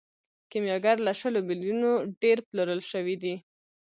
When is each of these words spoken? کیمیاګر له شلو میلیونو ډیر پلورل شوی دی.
کیمیاګر 0.51 0.97
له 1.05 1.13
شلو 1.19 1.39
میلیونو 1.49 1.91
ډیر 2.21 2.37
پلورل 2.47 2.81
شوی 2.91 3.15
دی. 3.23 3.35